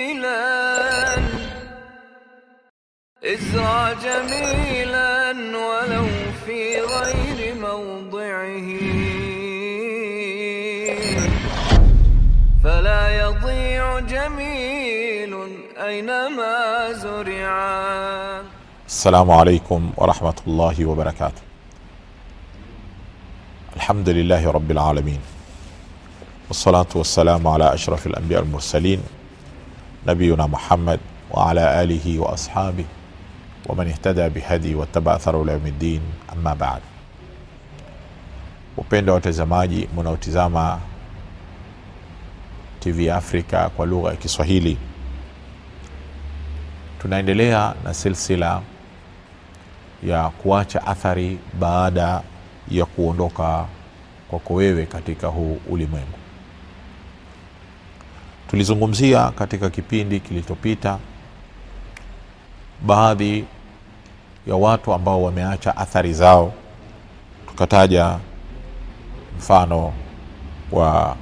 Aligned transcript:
ازرع 3.23 3.93
جميلا 3.93 5.31
ولو 5.57 6.07
في 6.46 6.81
غير 6.81 7.55
موضعه. 7.55 8.70
فلا 12.63 13.02
يضيع 13.21 14.00
جميل 14.00 15.34
أينما 15.77 16.93
زرعا 16.93 18.43
السلام 18.88 19.31
عليكم 19.31 19.91
ورحمة 19.97 20.36
الله 20.47 20.86
وبركاته. 20.86 21.48
الحمد 23.80 24.09
لله 24.09 24.43
رب 24.51 24.71
العالمين 24.71 25.19
والصلاة 26.47 26.92
والسلام 26.96 27.47
على 27.47 27.74
أشرف 27.74 28.07
الأنبياء 28.07 28.42
المرسلين 28.43 29.00
نبينا 30.07 30.46
محمد 30.47 31.00
وعلى 31.32 31.83
آله 31.83 32.19
وأصحابه 32.19 32.86
ومن 33.67 33.88
اهتدى 33.88 34.30
بهدي 34.30 34.75
واتبع 34.75 35.16
أثره 35.16 35.44
إلى 35.44 35.52
يوم 35.52 35.67
الدين. 35.67 36.02
أما 36.33 36.53
بعد. 36.53 36.81
Wapenda 38.78 39.14
watazamaji 39.14 39.89
mnaotizama 39.97 40.80
tv 42.80 43.11
afrika 43.11 43.69
kwa 43.69 43.86
lugha 43.86 44.09
ya 44.09 44.16
kiswahili 44.16 44.77
tunaendelea 47.02 47.73
na 47.83 47.94
silsila 47.94 48.61
ya 50.03 50.30
kuacha 50.30 50.88
athari 50.88 51.38
baada 51.59 52.22
ya 52.72 52.86
kuondoka 52.86 53.66
kwako 54.30 54.53
wewe 54.53 54.86
katika 54.86 55.27
huu 55.27 55.58
ulimwengu. 55.69 56.17
Tulizungumzia 58.49 59.31
katika 59.31 59.69
kipindi 59.69 60.19
kilichopita 60.19 60.97
baadhi 62.81 63.45
ya 64.47 64.55
watu 64.55 64.94
ambao 64.94 65.23
wameacha 65.23 65.77
athari 65.77 66.13
zao 66.13 66.53
tukataja 67.47 68.19
mfano 69.38 69.94
wa 70.72 71.16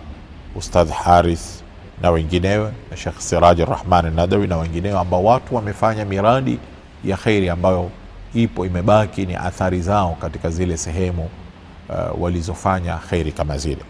ustadh 0.55 0.89
harith 0.91 1.63
na 2.01 2.11
wenginewe 2.11 2.73
na 2.91 2.97
shekh 2.97 3.19
siraji 3.19 3.65
rahman 3.65 4.13
nadawi 4.15 4.47
na 4.47 4.57
wenginewe 4.57 4.99
ambao 4.99 5.23
watu 5.23 5.55
wamefanya 5.55 6.05
miradi 6.05 6.59
ya 7.05 7.17
kheri 7.17 7.49
ambayo 7.49 7.89
ipo 8.33 8.65
imebaki 8.65 9.25
ni 9.25 9.35
athari 9.35 9.81
zao 9.81 10.17
katika 10.21 10.49
zile 10.49 10.77
sehemu 10.77 11.29
uh, 11.89 12.21
walizofanya 12.21 12.97
kheri 12.97 13.31
kama 13.31 13.57
zile. 13.57 13.81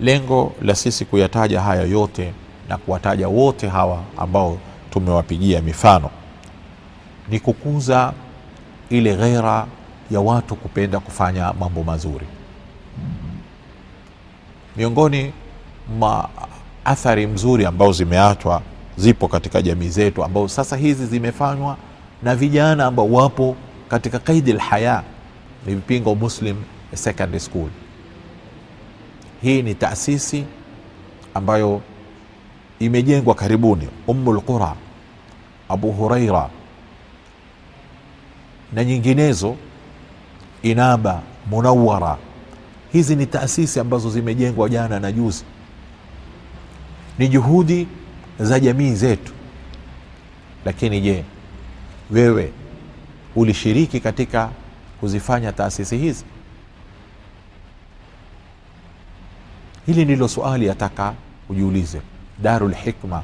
Lengo 0.00 0.52
la 0.62 0.74
sisi 0.74 1.04
kuyataja 1.04 1.60
haya 1.60 1.82
yote 1.82 2.32
na 2.68 2.76
kuwataja 2.76 3.28
wote 3.28 3.68
hawa 3.68 4.02
ambao 4.16 4.58
tumewapigia 4.90 5.62
mifano 5.62 6.10
ni 7.28 7.40
kukuza 7.40 8.12
ile 8.90 9.16
ghera 9.16 9.66
ya 10.10 10.20
watu 10.20 10.56
kupenda 10.56 11.00
kufanya 11.00 11.52
mambo 11.52 11.82
mazuri. 11.84 12.26
Miongoni 14.76 15.32
mwa 15.98 16.28
athari 16.84 17.26
mzuri 17.26 17.66
ambao 17.66 17.92
zimeachwa 17.92 18.62
zipo 18.96 19.28
katika 19.28 19.62
jamii 19.62 19.88
zetu 19.88 20.24
ambao 20.24 20.48
sasa 20.48 20.76
hizi 20.76 21.06
zimefanywa 21.06 21.76
na 22.24 22.34
vijana 22.36 22.86
ambao 22.86 23.10
wapo 23.12 23.56
katika 23.88 24.18
kaidi 24.18 24.52
lhaya 24.52 25.02
ni 25.66 25.74
vipingo 25.74 26.14
muslim 26.14 26.56
secondary 26.94 27.40
school. 27.40 27.68
Hii 29.42 29.62
ni 29.62 29.74
taasisi 29.74 30.44
ambayo 31.34 31.80
imejengwa 32.78 33.34
karibuni 33.34 33.88
umu 34.06 34.32
lqura 34.32 34.74
abu 35.68 35.92
huraira 35.92 36.50
na 38.72 38.84
nyinginezo 38.84 39.56
inaba 40.62 41.22
munawara 41.50 42.16
hizi 42.92 43.16
ni 43.16 43.26
taasisi 43.26 43.80
ambazo 43.80 44.10
zimejengwa 44.10 44.68
jana 44.68 45.00
na 45.00 45.12
juzi. 45.12 45.44
Ni 47.18 47.28
juhudi 47.28 47.86
za 48.40 48.60
jamii 48.60 48.94
zetu. 48.94 49.32
Lakini 50.64 51.00
je 51.00 51.24
wewe 52.10 52.52
ulishiriki 53.36 54.00
katika 54.00 54.50
kuzifanya 55.00 55.52
taasisi 55.52 55.96
hizi? 55.98 56.24
Hili 59.86 60.04
ndilo 60.04 60.28
suali 60.28 60.66
yataka 60.66 61.14
ujiulize. 61.48 62.00
Daru 62.42 62.68
lhikma 62.68 63.22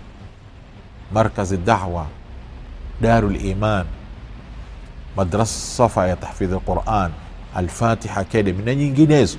markazi 1.13 1.57
dawa 1.57 2.07
daru 3.01 3.31
liman 3.31 3.87
madrasa 5.17 5.61
safa 5.77 6.07
ya 6.09 6.17
tahfidhi 6.17 6.55
lquran 6.55 7.11
alfatiha 7.55 8.21
academy 8.21 8.63
na 8.63 8.75
nyinginezo. 8.75 9.39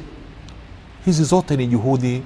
Hizi 1.05 1.23
zote 1.23 1.55
ni 1.57 1.67
juhudi 1.67 2.23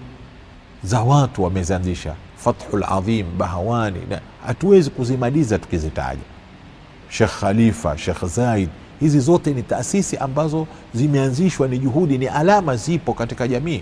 za 0.83 1.01
watu 1.01 1.43
wamezianzisha. 1.43 2.15
Fathu 2.37 2.77
ladhim 2.77 3.37
bahawani 3.37 4.01
hatuwezi 4.47 4.89
kuzimaliza 4.89 5.59
tukizitaja 5.59 6.21
shekh 7.09 7.39
khalifa 7.39 7.97
shekh 7.97 8.25
zaid 8.25 8.69
hizi 8.99 9.19
zote 9.19 9.53
ni 9.53 9.63
taasisi 9.63 10.17
ambazo 10.17 10.67
zimeanzishwa 10.93 11.67
ni 11.67 11.79
juhudi 11.79 12.17
ni 12.17 12.27
alama 12.27 12.75
zipo 12.75 13.13
katika 13.13 13.47
jamii. 13.47 13.81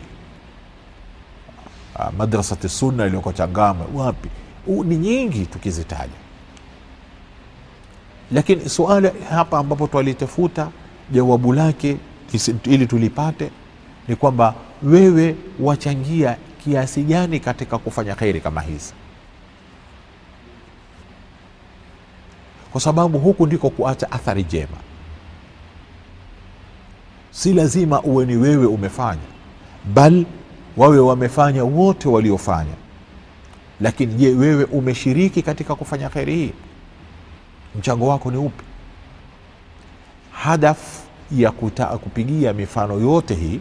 Ah, 1.96 2.12
madrasati 2.12 2.70
sunna 2.70 3.06
iliyoko 3.06 3.32
changamwe 3.34 3.86
wapi? 3.96 4.30
Ni 4.68 4.98
nyingi 4.98 5.46
tukizitaja. 5.46 6.14
Lakini 8.32 8.70
suala 8.70 9.12
hapa 9.30 9.58
ambapo 9.60 9.88
twalitafuta 9.88 10.70
jawabu 11.12 11.54
lake 11.54 11.98
ili 12.64 12.88
tulipate 12.88 13.52
ni 14.08 14.16
kwamba 14.16 14.56
wewe 14.84 15.36
wachangia 15.60 16.38
kiasi 16.64 17.04
gani 17.04 17.40
katika 17.40 17.78
kufanya 17.78 18.16
kheri 18.16 18.42
kama 18.42 18.62
hizi 18.62 18.94
kwa 22.74 22.82
sababu 22.82 23.20
huku 23.20 23.48
ndiko 23.48 23.70
kuacha 23.70 24.12
athari 24.12 24.44
njema. 24.44 24.78
Si 27.32 27.54
lazima 27.54 28.02
uwe 28.02 28.26
ni 28.26 28.36
wewe 28.36 28.66
umefanya 28.66 29.22
bal 29.94 30.26
wawe 30.78 31.00
wamefanya 31.00 31.64
wote 31.64 32.10
waliofanya. 32.10 32.74
Lakini 33.82 34.14
je 34.14 34.30
wewe 34.30 34.64
umeshiriki 34.64 35.42
katika 35.42 35.76
kufanya 35.76 36.10
kheri 36.10 36.36
hii? 36.36 36.54
Mchango 37.76 38.08
wako 38.08 38.32
ni 38.32 38.38
upi? 38.38 38.64
Hadaf 40.32 41.00
ya 41.32 41.52
kutaka 41.52 41.98
kupigia 41.98 42.54
mifano 42.54 42.94
yote 43.00 43.36
hii 43.36 43.60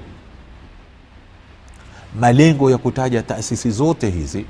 malengo 2.21 2.71
ya 2.71 2.79
kutaja 2.79 3.23
taasisi 3.23 3.71
zote 3.71 4.11
hizi 4.11 4.45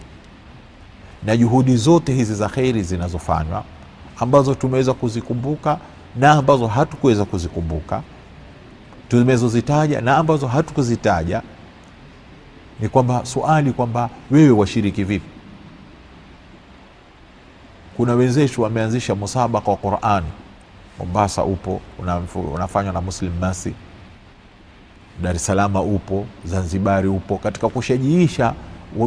na 1.22 1.36
juhudi 1.36 1.76
zote 1.76 2.12
hizi 2.14 2.34
za 2.34 2.48
kheri 2.48 2.82
zinazofanywa 2.82 3.64
ambazo 4.22 4.54
tumeweza 4.54 4.94
kuzikumbuka 4.94 5.78
na 6.16 6.30
ambazo 6.30 6.66
hatukuweza 6.66 7.24
kuzikumbuka 7.24 8.02
tumezozitaja 9.08 10.00
na 10.00 10.16
ambazo 10.16 10.46
hatukuzitaja 10.46 11.42
ni 12.80 12.88
kwamba 12.88 13.26
suali 13.26 13.72
kwamba 13.72 14.10
wewe 14.30 14.50
washiriki 14.50 15.04
vipi? 15.04 15.28
Kuna 17.96 18.14
wenzetu 18.14 18.62
wameanzisha 18.62 19.14
musabaka 19.14 19.70
wa 19.70 19.76
qurani 19.76 20.26
mombasa 20.98 21.44
upo 21.44 21.80
unafanywa 22.54 22.92
na 22.92 23.00
muslim 23.00 23.32
masi 23.40 23.74
dar 25.22 25.36
upo 25.82 26.26
zanzibari 26.44 27.08
upo 27.08 27.38
katika 27.38 27.68
kushajiisha 27.68 28.54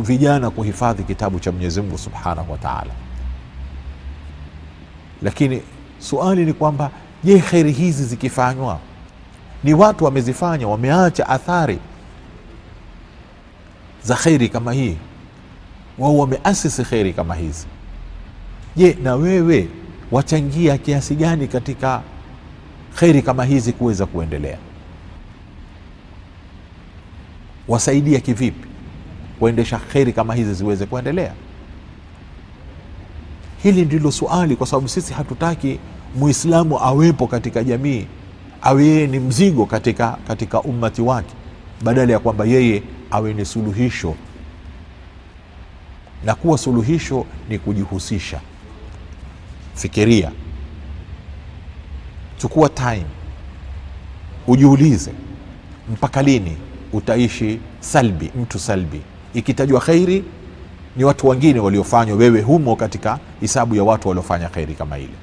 vijana 0.01 0.49
kuhifadhi 0.49 1.03
kitabu 1.03 1.39
cha 1.39 1.51
mwenyezi 1.51 1.81
mungu 1.81 1.97
subhanahu 1.97 2.51
wa 2.51 2.57
taala 2.57 3.04
lakini 5.21 5.61
suali 5.99 6.45
ni 6.45 6.53
kwamba 6.53 6.91
je 7.23 7.39
kheri 7.39 7.71
hizi 7.71 8.03
zikifanywa 8.05 8.79
ni 9.63 9.73
watu 9.73 10.05
wamezifanya 10.05 10.67
wameacha 10.67 11.29
athari 11.29 11.79
za 14.03 14.15
kheri 14.15 14.49
kama 14.49 14.73
hii? 14.73 14.97
Wao 15.97 16.17
wameasisi 16.17 16.83
kheri 16.83 17.13
kama 17.13 17.35
hizi. 17.35 17.65
Je 18.75 18.97
na 19.03 19.15
wewe 19.15 19.67
wachangia 20.11 20.77
kiasi 20.77 21.15
gani 21.15 21.47
katika 21.47 22.01
kheri 22.95 23.21
kama 23.21 23.45
hizi 23.45 23.73
kuweza 23.73 24.05
kuendelea? 24.05 24.57
Wasaidia 27.67 28.19
kivipi 28.19 28.67
kuendesha 29.39 29.77
kheri 29.77 30.13
kama 30.13 30.35
hizi 30.35 30.53
ziweze 30.53 30.85
kuendelea 30.85 31.33
hili 33.65 33.85
ndilo 33.85 34.11
suali 34.11 34.55
kwa 34.55 34.67
sababu 34.67 34.87
sisi 34.87 35.13
hatutaki 35.13 35.79
muislamu 36.15 36.79
awepo 36.79 37.27
katika 37.27 37.63
jamii 37.63 38.05
awe 38.61 38.85
yeye 38.85 39.07
ni 39.07 39.19
mzigo 39.19 39.65
katika, 39.65 40.17
katika 40.27 40.61
ummati 40.61 41.01
wake 41.01 41.33
badala 41.83 42.13
ya 42.13 42.19
kwamba 42.19 42.45
yeye 42.45 42.83
awe 43.11 43.33
ni 43.33 43.45
suluhisho. 43.45 44.15
Na 46.25 46.35
kuwa 46.35 46.57
suluhisho 46.57 47.25
ni 47.49 47.59
kujihusisha. 47.59 48.41
Fikiria. 49.75 50.31
Chukua 52.37 52.69
time. 52.69 53.05
Ujiulize 54.47 55.11
mpaka 55.93 56.21
lini 56.21 56.57
utaishi 56.93 57.59
salbi 57.79 58.31
mtu 58.41 58.59
salbi? 58.59 59.01
Ikitajwa 59.33 59.81
khairi 59.81 60.23
ni 60.95 61.03
watu 61.03 61.27
wengine 61.27 61.59
waliofanywa 61.59 62.17
wewe 62.17 62.41
humo 62.41 62.75
katika 62.75 63.19
hisabu 63.41 63.75
ya 63.75 63.83
watu 63.83 64.07
waliofanya 64.07 64.49
kheri 64.49 64.73
kama 64.73 64.97
ile. 64.97 65.13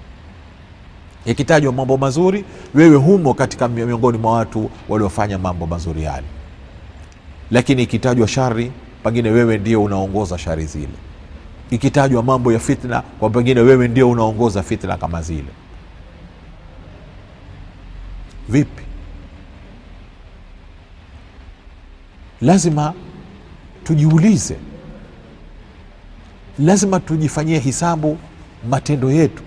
Ikitajwa 1.24 1.72
mambo 1.72 1.96
mazuri 1.96 2.44
wewe 2.74 2.96
humo 2.96 3.34
katika 3.34 3.69
miongoni 3.69 4.19
mwa 4.19 4.32
watu 4.32 4.70
waliofanya 4.88 5.38
mambo 5.38 5.66
mazuri 5.66 6.02
yale. 6.02 6.26
Lakini 7.50 7.82
ikitajwa 7.82 8.28
shari 8.28 8.72
pengine 9.04 9.30
wewe 9.30 9.58
ndio 9.58 9.82
unaongoza 9.84 10.38
shari 10.38 10.66
zile. 10.66 10.94
Ikitajwa 11.70 12.22
mambo 12.22 12.52
ya 12.52 12.58
fitna 12.58 13.00
kwa 13.02 13.30
pengine 13.30 13.60
wewe 13.60 13.88
ndio 13.88 14.10
unaongoza 14.10 14.62
fitna 14.62 14.96
kama 14.96 15.22
zile. 15.22 15.48
Vipi? 18.48 18.82
Lazima 22.40 22.94
tujiulize 23.84 24.56
lazima 26.62 27.00
tujifanyie 27.00 27.59
hisabu 27.59 28.19
matendo 28.69 29.11
yetu. 29.12 29.43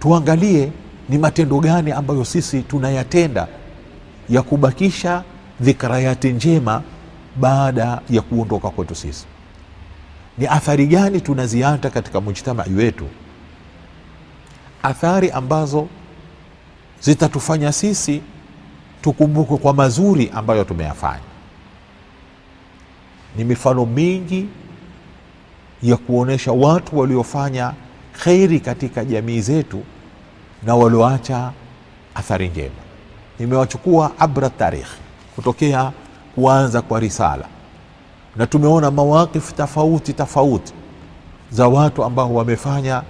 Tuangalie 0.00 0.72
ni 1.08 1.18
matendo 1.18 1.60
gani 1.60 1.92
ambayo 1.92 2.24
sisi 2.24 2.62
tunayatenda 2.62 3.48
ya 4.28 4.42
kubakisha 4.42 5.24
dhikrayati 5.60 6.32
njema 6.32 6.82
baada 7.36 8.00
ya 8.10 8.22
kuondoka 8.22 8.70
kwetu 8.70 8.94
sisi. 8.94 9.26
Ni 10.38 10.46
athari 10.46 10.86
gani 10.86 11.20
tunaziata 11.20 11.90
katika 11.90 12.20
mujtamai 12.20 12.72
wetu? 12.74 13.06
Athari 14.82 15.30
ambazo 15.30 15.88
zitatufanya 17.00 17.72
sisi 17.72 18.22
tukumbukwe 19.02 19.56
kwa 19.58 19.74
mazuri 19.74 20.30
ambayo 20.34 20.64
tumeyafanya. 20.64 21.20
Ni 23.36 23.44
mifano 23.44 23.86
mingi 23.86 24.48
ya 25.82 25.96
kuonyesha 25.96 26.52
watu 26.52 26.98
waliofanya 26.98 27.72
kheri 28.24 28.60
katika 28.60 29.04
jamii 29.04 29.40
zetu 29.40 29.82
na 30.62 30.74
walioacha 30.76 31.52
athari 32.14 32.48
njema. 32.48 32.74
Nimewachukua 33.38 34.12
abra 34.18 34.50
tarikh 34.50 34.88
kutokea 35.34 35.92
kuanza 36.34 36.82
kwa 36.82 37.00
risala. 37.00 37.44
Na 38.36 38.46
tumeona 38.46 38.90
mawakifu 38.90 39.54
tofauti 39.54 40.12
tofauti 40.12 40.72
za 41.50 41.68
watu 41.68 42.04
ambao 42.04 42.34
wamefanya 42.34 43.02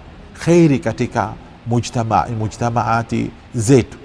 kheri 0.45 0.79
katika 0.79 1.33
mujtama, 1.67 2.27
mujtamaati 2.39 3.31
zetu 3.55 3.99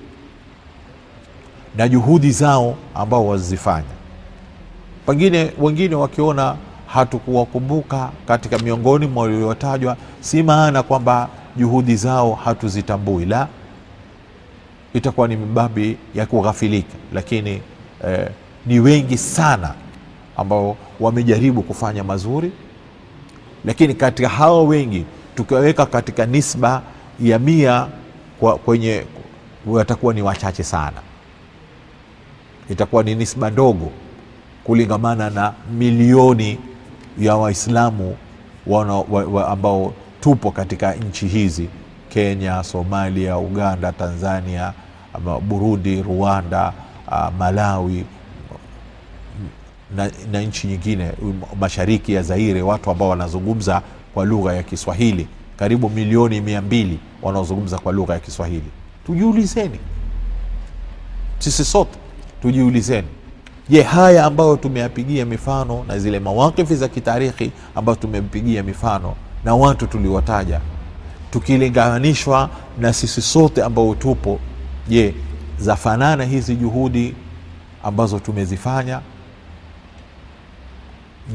na 1.76 1.88
juhudi 1.88 2.32
zao 2.32 2.76
ambao 2.96 3.28
wazifanya 3.28 3.88
pengine 5.06 5.52
wengine 5.60 5.96
wakiona 5.96 6.56
hatukuwakumbuka 6.94 8.10
katika 8.28 8.58
miongoni 8.60 9.08
mwa 9.08 9.24
waliotajwa 9.24 9.98
si 10.20 10.44
maana 10.44 10.84
kwamba 10.84 11.30
juhudi 11.58 11.96
zao 11.96 12.34
hatuzitambui. 12.34 13.26
La 13.26 13.48
itakuwa 14.94 15.28
ni 15.28 15.36
mibabi 15.36 15.98
ya 16.16 16.26
kughafilika 16.26 16.94
lakini 17.14 17.62
eh, 18.08 18.30
ni 18.66 18.80
wengi 18.80 19.18
sana 19.18 19.74
ambao 20.38 20.78
wamejaribu 21.00 21.62
kufanya 21.62 22.04
mazuri 22.04 22.52
lakini 23.66 23.94
katika 23.94 24.30
hao 24.30 24.68
wengi 24.68 25.06
tukiwaweka 25.36 25.86
katika 25.86 26.26
nisba 26.26 26.82
ya 27.20 27.40
mia 27.40 27.88
kwenye 28.66 29.04
watakuwa 29.66 30.14
ni 30.14 30.22
wachache 30.22 30.64
sana. 30.64 30.98
Itakuwa 32.70 33.04
ni 33.04 33.16
nisba 33.16 33.50
ndogo 33.50 33.92
kulingamana 34.64 35.30
na 35.30 35.54
milioni 35.78 36.58
ya 37.20 37.36
waislamu 37.36 38.18
wa, 38.68 39.02
wa, 39.10 39.48
ambao 39.48 39.94
tupo 40.22 40.52
katika 40.52 40.94
nchi 40.94 41.28
hizi 41.28 41.70
kenya 42.10 42.64
somalia 42.64 43.38
uganda 43.38 43.92
tanzania 43.92 44.74
burundi 45.48 46.02
rwanda 46.02 46.74
uh, 47.08 47.30
malawi 47.40 48.06
na, 49.96 50.12
na 50.32 50.42
nchi 50.42 50.68
nyingine 50.68 51.12
mashariki 51.60 52.14
ya 52.14 52.24
zaire 52.24 52.62
watu 52.62 52.92
ambao 52.92 53.10
wanazungumza 53.10 53.82
kwa 54.14 54.26
lugha 54.26 54.54
ya 54.54 54.64
kiswahili. 54.64 55.28
Karibu 55.58 55.90
milioni 55.90 56.42
mia 56.42 56.62
mbili 56.62 57.00
wanaozungumza 57.22 57.78
kwa 57.80 57.94
lugha 57.94 58.14
ya 58.14 58.20
kiswahili. 58.20 58.72
Tujiulizeni. 59.06 59.80
Sisi 61.40 61.66
sote 61.66 61.98
tujiulizeni 62.42 63.08
je 63.72 63.82
haya 63.84 64.26
ambayo 64.26 64.58
tumeyapigia 64.58 65.26
mifano 65.26 65.84
na 65.88 66.00
zile 66.00 66.20
mawakifi 66.20 66.76
za 66.76 66.88
kitarikhi 66.88 67.52
ambayo 67.76 67.96
tumempigia 67.96 68.64
mifano 68.64 69.16
na 69.44 69.56
watu 69.56 69.88
tuliwataja 69.88 70.62
tukilinganishwa 71.32 72.50
na 72.80 72.94
sisi 72.94 73.22
sote 73.22 73.64
ambao 73.64 73.96
tupo 73.96 74.40
je 74.90 75.14
zafanana 75.60 76.24
hizi 76.24 76.56
juhudi 76.56 77.16
ambazo 77.84 78.20
tumezifanya? 78.20 79.02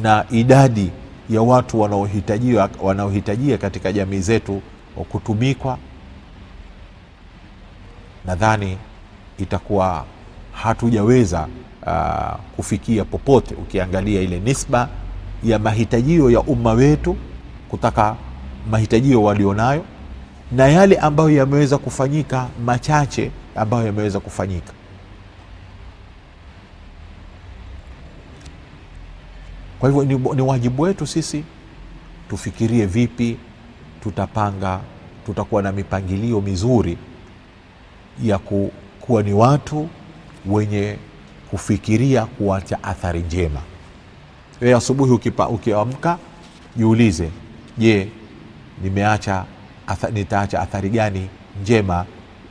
Na 0.02 0.24
idadi 0.30 0.90
ya 1.30 1.42
watu 1.42 1.80
wanaohitajia 1.80 2.68
wanaohitajia 2.82 3.58
katika 3.58 3.92
jamii 3.92 4.20
zetu 4.20 4.62
kutumikwa? 5.08 5.78
Nadhani 8.24 8.78
itakuwa 9.38 10.04
hatujaweza 10.52 11.48
uh, 11.86 12.36
kufikia 12.56 13.04
popote 13.04 13.54
ukiangalia 13.54 14.20
ile 14.20 14.40
nisba 14.40 14.88
ya 15.44 15.58
mahitajio 15.58 16.30
ya 16.30 16.40
umma 16.40 16.72
wetu 16.72 17.16
kutaka 17.68 18.16
mahitajio 18.70 19.22
walionayo 19.22 19.84
na 20.52 20.68
yale 20.68 20.96
ambayo 20.96 21.30
yameweza 21.30 21.78
kufanyika 21.78 22.48
machache 22.64 23.30
ambayo 23.56 23.86
yameweza 23.86 24.20
kufanyika. 24.20 24.72
Kwa 29.78 29.88
hivyo 29.88 30.04
ni, 30.04 30.14
ni 30.36 30.42
wajibu 30.42 30.82
wetu 30.82 31.06
sisi 31.06 31.44
tufikirie 32.30 32.86
vipi 32.86 33.36
tutapanga 34.02 34.80
tutakuwa 35.26 35.62
na 35.62 35.72
mipangilio 35.72 36.40
mizuri 36.40 36.98
ya 38.22 38.38
ku, 38.38 38.72
kuwa 39.00 39.22
ni 39.22 39.32
watu 39.32 39.88
wenye 40.46 40.96
kufikiria 41.56 42.26
kuacha 42.26 42.82
athari 42.84 43.20
njema. 43.20 43.60
Wewe 44.60 44.74
asubuhi 44.74 45.12
ukiamka 45.50 46.18
jiulize 46.76 47.30
je 47.78 48.08
nimeacha 48.82 49.44
atha, 49.86 50.10
nitaacha 50.10 50.60
athari 50.60 50.88
gani 50.88 51.28
njema 51.62 52.06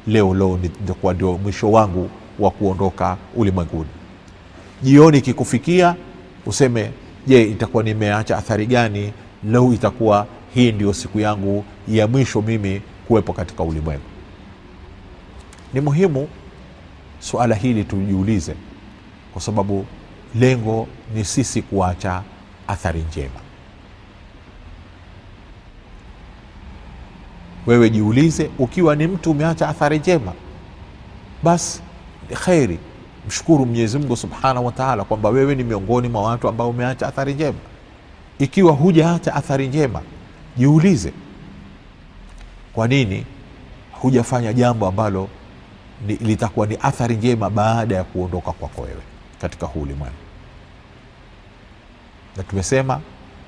leo 0.07 0.33
leo 0.33 0.59
nitakuwa 0.61 1.13
ndio 1.13 1.37
mwisho 1.37 1.71
wangu 1.71 2.09
wa 2.39 2.51
kuondoka 2.51 3.17
ulimwenguni? 3.35 3.89
Jioni 4.83 5.17
ikikufikia 5.17 5.95
useme 6.45 6.91
je 7.27 7.43
itakuwa 7.43 7.83
nimeacha 7.83 8.37
athari 8.37 8.65
gani 8.65 9.13
leo 9.43 9.73
itakuwa 9.73 10.27
hii 10.53 10.71
ndio 10.71 10.93
siku 10.93 11.19
yangu 11.19 11.65
ya 11.87 12.07
mwisho 12.07 12.41
mimi 12.41 12.81
kuwepo 13.07 13.33
katika 13.33 13.63
ulimwengu? 13.63 14.03
Ni 15.73 15.81
muhimu 15.81 16.27
suala 17.19 17.55
hili 17.55 17.83
tujiulize 17.83 18.55
kwa 19.35 19.41
sababu 19.41 19.85
lengo 20.35 20.87
ni 21.13 21.25
sisi 21.25 21.61
kuacha 21.61 22.21
athari 22.67 23.01
njema. 23.09 23.39
Wewe 27.67 27.89
jiulize 27.89 28.49
ukiwa 28.59 28.95
ni 28.95 29.07
mtu 29.07 29.31
umeacha 29.31 29.69
athari 29.69 29.99
njema 29.99 30.33
basi 31.43 31.81
kheri. 32.45 32.79
Mshukuru 33.27 33.65
mwenyezi 33.65 34.15
subhanahu 34.17 34.65
wataala 34.65 35.03
kwamba 35.03 35.29
wewe 35.29 35.55
ni 35.55 35.63
miongoni 35.63 36.09
mwa 36.09 36.21
watu 36.23 36.47
ambao 36.49 36.69
umeacha 36.69 37.07
athari 37.07 37.33
njema. 37.33 37.59
Ikiwa 38.39 38.71
hujaacha 38.73 39.35
athari 39.35 39.67
njema 39.67 40.01
jiulize 40.57 41.13
kwa 42.73 42.87
nini 42.87 43.25
hujafanya 43.91 44.53
jambo 44.53 44.87
ambalo 44.87 45.29
litakuwa 46.07 46.67
ni 46.67 46.77
athari 46.81 47.15
njema 47.15 47.49
baada 47.49 47.95
ya 47.95 48.03
kuondoka 48.03 48.51
kwako 48.51 48.81
wewe 48.81 49.01
katika 49.41 49.65
huu 49.65 49.81
ulimwengu. 49.81 50.15
Na 52.37 52.43
tumesema 52.43 53.01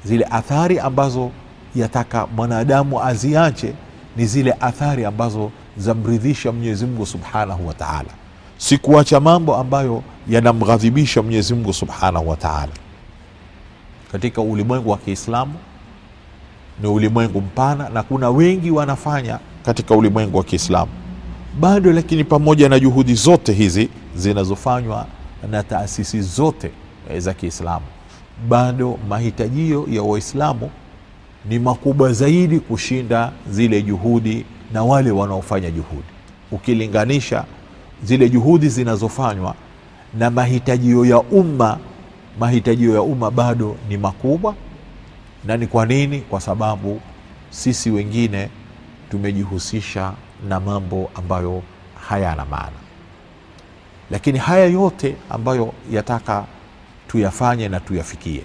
zile 0.03 0.25
athari 0.32 0.79
ambazo 0.79 1.32
yataka 1.75 2.27
mwanadamu 2.27 3.03
aziache 3.03 3.74
ni 4.17 4.25
zile 4.25 4.56
athari 4.60 5.06
ambazo 5.06 5.51
zamridhisha 5.77 6.51
mwenyezi 6.51 6.86
mungu 6.86 7.06
subhanahu 7.06 7.67
wa 7.67 7.74
taala. 7.74 8.10
Si 8.58 8.77
kuacha 8.77 9.20
mambo 9.20 9.56
ambayo 9.56 10.03
yanamghadhibisha 10.29 11.22
Mwenyezi 11.22 11.53
Mungu 11.53 11.74
subhanahu 11.74 12.29
wa 12.29 12.36
taala. 12.38 12.72
Katika 14.12 14.41
ulimwengu 14.41 14.89
wa 14.89 14.98
Kiislamu 14.98 15.53
ni 16.82 16.88
ulimwengu 16.88 17.41
mpana, 17.41 17.89
na 17.89 18.03
kuna 18.03 18.29
wengi 18.29 18.72
wanafanya 18.72 19.39
katika 19.65 19.96
ulimwengu 19.96 20.38
wa 20.38 20.44
Kiislamu. 20.44 20.91
Bado, 21.60 21.91
lakini 21.94 22.24
pamoja 22.24 22.70
na 22.70 22.79
juhudi 22.79 23.13
zote 23.13 23.53
hizi 23.53 23.89
zinazofanywa 24.15 25.06
na 25.51 25.63
taasisi 25.63 26.22
zote 26.22 26.72
eh, 27.10 27.20
za 27.22 27.34
Kiislamu, 27.34 27.86
bado 28.50 29.00
mahitajio 29.10 29.86
ya 29.89 30.03
Waislamu 30.03 30.70
ni 31.50 31.60
makubwa 31.60 32.13
zaidi 32.13 32.60
kushinda 32.60 33.32
zile 33.50 33.82
juhudi 33.82 34.46
na 34.74 34.84
wale 34.84 35.12
wanaofanya 35.12 35.72
juhudi. 35.72 36.08
Ukilinganisha 36.51 37.46
zile 38.03 38.29
juhudi 38.29 38.70
zinazofanywa 38.70 39.56
na 40.13 40.29
mahitajio 40.32 41.06
ya 41.06 41.20
umma, 41.20 41.77
mahitajio 42.39 42.94
ya 42.94 43.01
umma 43.01 43.32
bado 43.32 43.75
ni 43.89 43.98
makubwa. 43.98 44.56
Na 45.46 45.58
ni 45.58 45.67
kwa 45.67 45.86
nini? 45.86 46.20
Kwa 46.22 46.41
sababu 46.41 47.01
sisi 47.50 47.91
wengine 47.91 48.50
tumejihusisha 49.12 50.13
na 50.50 50.60
mambo 50.60 51.10
ambayo 51.15 51.63
hayana 52.10 52.46
maana. 52.46 52.87
Lakini 54.11 54.39
haya 54.39 54.65
yote 54.65 55.15
ambayo 55.29 55.73
yataka 55.91 56.45
tuyafanye 57.07 57.69
na 57.69 57.79
tuyafikie, 57.79 58.43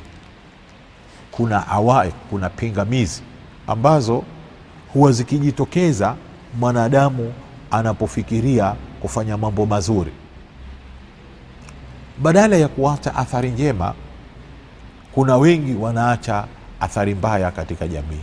kuna 1.30 1.68
awaik, 1.68 2.14
kuna 2.30 2.50
pingamizi 2.50 3.22
ambazo 3.66 4.22
huwa 4.92 5.12
zikijitokeza 5.12 6.16
mwanadamu 6.58 7.32
anapofikiria 7.70 8.74
kufanya 9.00 9.36
mambo 9.36 9.66
mazuri, 9.66 10.12
badala 12.18 12.56
ya 12.56 12.68
kuacha 12.68 13.14
athari 13.14 13.50
njema, 13.50 13.94
kuna 15.14 15.36
wengi 15.36 15.74
wanaacha 15.74 16.44
athari 16.80 17.14
mbaya 17.14 17.50
katika 17.50 17.88
jamii. 17.88 18.20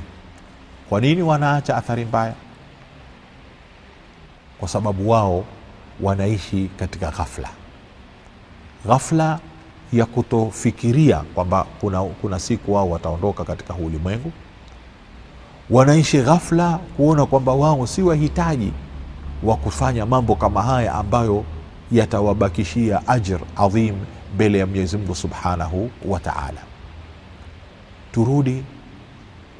Kwa 0.90 1.02
nini 1.02 1.22
wanaacha 1.22 1.78
athari 1.78 2.06
mbaya? 2.06 2.34
Kwa 4.60 4.68
sababu 4.70 5.10
wao 5.10 5.46
wanaishi 6.02 6.70
katika 6.80 7.12
ghafla, 7.12 7.50
ghafla 8.88 9.40
ya 9.94 10.06
kutofikiria 10.06 11.18
kwamba 11.20 11.66
kuna, 11.82 12.04
kuna 12.04 12.40
siku 12.40 12.74
wao 12.74 12.90
wataondoka 12.90 13.44
katika 13.44 13.74
huu 13.74 13.86
ulimwengu. 13.86 14.32
Wanaishi 15.70 16.22
ghafla 16.22 16.78
kuona 16.98 17.26
kwamba 17.26 17.54
wao 17.54 17.88
si 17.88 18.02
wahitaji 18.02 18.72
wa 19.44 19.56
kufanya 19.58 20.06
mambo 20.06 20.36
kama 20.36 20.62
haya 20.62 20.94
ambayo 20.94 21.44
yatawabakishia 21.92 23.08
ajr 23.08 23.40
adhim 23.56 23.96
mbele 24.36 24.60
ya 24.60 24.66
Mwenyezi 24.66 24.98
Mungu 24.98 25.16
subhanahu 25.16 25.92
wa 26.06 26.20
taala. 26.20 26.62
Turudi 28.12 28.64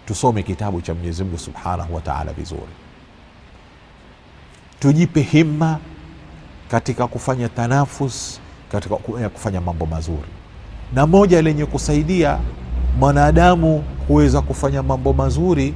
tusome 0.06 0.44
kitabu 0.44 0.82
cha 0.82 0.94
Mwenyezi 0.94 1.24
Mungu 1.24 1.38
subhanahu 1.38 1.96
wa 1.96 2.02
taala 2.02 2.34
vizuri, 2.34 2.72
tujipe 4.80 5.22
himma 5.22 5.80
katika 6.72 7.08
kufanya 7.08 7.50
tanafus 7.50 8.40
katika 8.72 8.96
kufanya 9.30 9.62
mambo 9.62 9.86
mazuri, 9.86 10.28
na 10.94 11.08
moja 11.08 11.42
lenye 11.42 11.66
kusaidia 11.66 12.40
mwanadamu 13.00 13.84
kuweza 14.08 14.42
kufanya 14.42 14.84
mambo 14.84 15.14
mazuri 15.14 15.74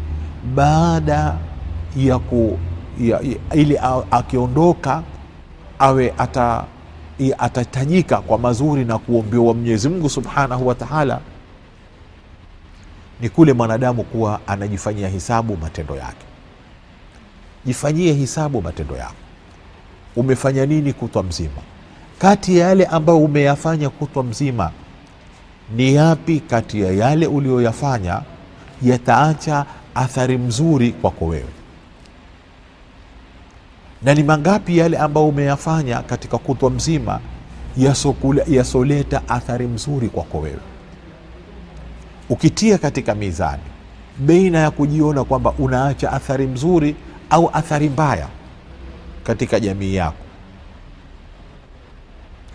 baada 0.55 1.35
ya 1.97 2.19
ku 2.19 2.59
ya, 2.99 3.19
ya, 3.19 3.55
ili 3.55 3.79
akiondoka 4.11 5.03
awe 5.79 6.13
ata 6.17 6.65
atatajika 7.37 8.21
kwa 8.21 8.37
mazuri 8.37 8.85
na 8.85 8.97
kuombewa 8.97 9.53
Mwenyezi 9.53 9.89
Mungu 9.89 10.09
subhanahu 10.09 10.67
wa 10.67 10.75
taala, 10.75 11.19
ni 13.21 13.29
kule 13.29 13.53
mwanadamu 13.53 14.03
kuwa 14.03 14.39
anajifanyia 14.47 15.07
hisabu 15.07 15.57
matendo 15.57 15.95
yake. 15.95 16.25
Jifanyie 17.65 18.13
hisabu 18.13 18.61
matendo 18.61 18.95
yako, 18.97 19.13
umefanya 20.15 20.65
nini 20.65 20.93
kutwa 20.93 21.23
mzima 21.23 21.61
kati 22.19 22.57
ya 22.57 22.67
yale 22.67 22.85
ambayo 22.85 23.19
umeyafanya 23.19 23.89
kutwa 23.89 24.23
mzima, 24.23 24.71
ni 25.75 25.93
yapi 25.95 26.39
kati 26.39 26.81
ya 26.81 26.91
yale 26.91 27.27
uliyoyafanya 27.27 28.21
yataacha 28.81 29.65
athari 29.95 30.37
mzuri 30.37 30.91
kwako 30.91 31.25
wewe, 31.25 31.49
na 34.03 34.13
ni 34.13 34.23
mangapi 34.23 34.77
yale 34.77 34.97
ambayo 34.97 35.27
umeyafanya 35.27 36.01
katika 36.01 36.37
kutwa 36.37 36.69
mzima 36.69 37.19
yasoleta 38.47 39.21
athari 39.29 39.67
mzuri 39.67 40.09
kwako 40.09 40.39
wewe. 40.39 40.59
Ukitia 42.29 42.77
katika 42.77 43.15
mizani 43.15 43.63
baina 44.19 44.59
ya 44.59 44.71
kujiona 44.71 45.23
kwamba 45.23 45.51
unaacha 45.59 46.11
athari 46.11 46.47
mzuri 46.47 46.95
au 47.29 47.49
athari 47.53 47.89
mbaya 47.89 48.27
katika 49.23 49.59
jamii 49.59 49.95
yako 49.95 50.23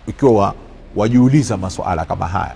ikiwa 0.07 0.55
wajiuliza 0.95 1.57
masuala 1.57 2.05
kama 2.05 2.27
haya, 2.27 2.55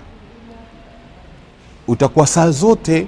utakuwa 1.88 2.26
saa 2.26 2.50
zote 2.50 3.06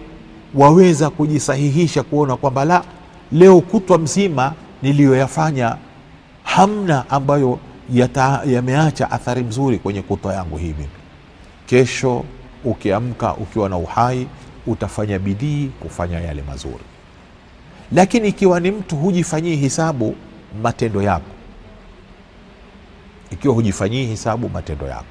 waweza 0.55 1.11
kujisahihisha 1.11 2.03
kuona 2.03 2.37
kwamba 2.37 2.65
la, 2.65 2.85
leo 3.33 3.61
kutwa 3.61 3.99
mzima 3.99 4.53
niliyoyafanya 4.83 5.77
hamna 6.43 7.11
ambayo 7.11 7.59
yameacha 8.47 9.11
athari 9.11 9.43
mzuri 9.43 9.79
kwenye 9.79 10.03
kutwa 10.03 10.35
yangu 10.35 10.57
hii. 10.57 10.67
Mimi 10.79 10.89
Kesho 11.67 12.25
ukiamka 12.65 13.35
ukiwa 13.35 13.69
na 13.69 13.77
uhai, 13.77 14.27
utafanya 14.67 15.19
bidii 15.19 15.71
kufanya 15.81 16.21
yale 16.21 16.43
mazuri. 16.43 16.85
Lakini 17.93 18.29
ikiwa 18.29 18.61
ni 18.61 18.71
mtu 18.71 18.97
hujifanyii 18.97 19.57
hisabu 19.57 20.15
matendo 20.63 21.03
yako. 21.03 21.31
Ikiwa 23.31 23.55
hujifanyii 23.55 24.07
hisabu 24.07 24.49
matendo 24.49 24.87
yako, 24.87 25.05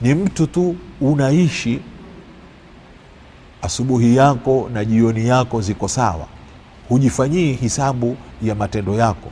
ni 0.00 0.14
mtu 0.14 0.46
tu 0.46 0.76
unaishi, 1.00 1.80
asubuhi 3.62 4.16
yako 4.16 4.70
na 4.72 4.84
jioni 4.84 5.28
yako 5.28 5.60
ziko 5.60 5.88
sawa, 5.88 6.26
hujifanyii 6.88 7.52
hisabu 7.52 8.16
ya 8.42 8.54
matendo 8.54 8.94
yako, 8.94 9.30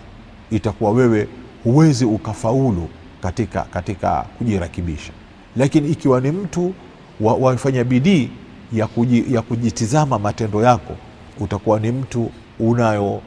itakuwa 0.50 0.90
wewe 0.90 1.28
huwezi 1.64 2.04
ukafaulu 2.04 2.88
katika, 3.22 3.62
katika 3.62 4.24
kujirakibisha. 4.38 5.12
Lakini 5.56 5.88
ikiwa 5.88 6.20
ni 6.20 6.30
mtu 6.30 6.74
wafanya 7.20 7.78
wa 7.78 7.84
bidii 7.84 8.30
ya, 8.72 8.86
kuji, 8.86 9.34
ya 9.34 9.42
kujitizama 9.42 10.18
matendo 10.18 10.62
yako, 10.62 10.96
utakuwa 11.40 11.80
ni 11.80 11.92
mtu 11.92 12.30
unayo 12.58 13.20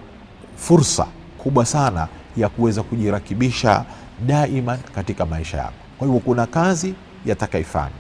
fursa 0.58 1.08
kubwa 1.48 1.66
sana 1.66 2.08
ya 2.38 2.50
kuweza 2.50 2.84
kujirakibisha 2.84 3.86
daiman 4.26 4.80
katika 4.96 5.26
maisha 5.26 5.58
yako. 5.58 5.74
Kwa 5.98 6.08
hivyo 6.08 6.20
kuna 6.22 6.46
kazi 6.46 6.94
yatakaifanya, 7.26 7.96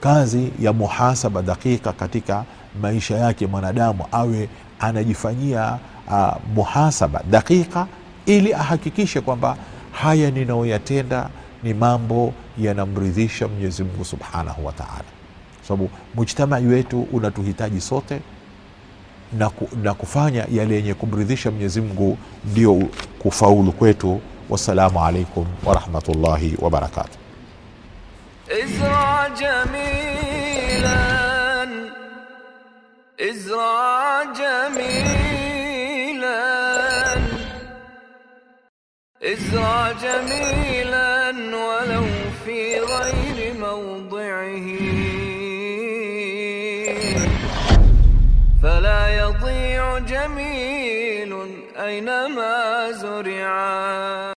kazi 0.00 0.50
ya 0.60 0.72
muhasaba 0.72 1.42
dakika 1.42 1.92
katika 1.92 2.44
maisha 2.82 3.16
yake 3.18 3.46
mwanadamu, 3.46 4.04
awe 4.12 4.48
anajifanyia 4.80 5.78
uh, 6.08 6.32
muhasaba 6.54 7.22
dakika, 7.30 7.86
ili 8.26 8.54
ahakikishe 8.54 9.20
kwamba 9.20 9.56
haya 9.92 10.30
ninayoyatenda 10.30 11.28
ni 11.62 11.74
mambo 11.74 12.32
yanamridhisha 12.58 13.48
Mwenyezi 13.48 13.84
Mungu 13.84 14.04
subhanahu 14.04 14.66
wa 14.66 14.72
taala, 14.72 15.04
kwa 15.58 15.68
sababu 15.68 15.90
mujtamai 16.14 16.66
wetu 16.66 17.02
unatuhitaji 17.12 17.80
sote 17.80 18.20
na, 19.38 19.50
ku, 19.50 19.68
na 19.82 19.94
kufanya 19.94 20.46
yale 20.52 20.74
yenye 20.74 20.94
kumridhisha 20.94 21.50
Mwenyezi 21.50 21.80
Mungu 21.80 22.18
ndio 22.44 22.82
kufaulu 23.18 23.72
kwetu. 23.72 24.20
Wassalamu 24.50 25.04
alaikum 25.04 25.46
warahmatullahi 25.64 26.56
wabarakatuh. 26.60 27.18
جميل 50.12 51.32
أينما 51.76 52.90
زرعا. 52.92 54.31